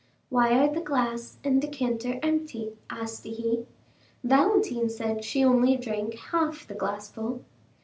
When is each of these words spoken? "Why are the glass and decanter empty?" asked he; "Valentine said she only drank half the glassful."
"Why 0.29 0.53
are 0.57 0.67
the 0.73 0.81
glass 0.81 1.37
and 1.43 1.61
decanter 1.61 2.19
empty?" 2.23 2.75
asked 2.89 3.23
he; 3.23 3.67
"Valentine 4.23 4.89
said 4.89 5.23
she 5.23 5.43
only 5.45 5.75
drank 5.77 6.15
half 6.15 6.65
the 6.67 6.73
glassful." 6.73 7.41